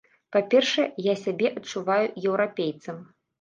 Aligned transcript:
Па-першае, 0.35 0.85
я 1.07 1.15
сябе 1.25 1.51
адчуваю 1.59 1.99
еўрапейцам. 2.29 2.97